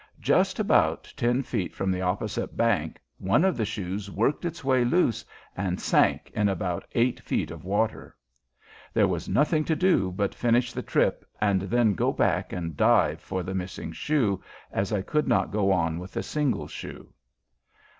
[0.19, 4.83] Just about ten feet from the opposite bank one of the shoes worked its way
[4.83, 5.23] loose
[5.55, 8.15] and sank in about eight feet of water.
[8.95, 13.21] There was nothing to do but finish the trip and then go back and dive
[13.21, 14.41] for the missing shoe,
[14.71, 17.13] as I could not go on with a single shoe.